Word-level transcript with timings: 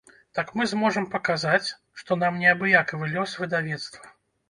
Так 0.37 0.47
мы 0.59 0.65
зможам 0.71 1.05
паказаць, 1.13 1.69
што 2.01 2.19
нам 2.25 2.43
неабыякавы 2.43 3.15
лёс 3.15 3.41
выдавецтва. 3.45 4.15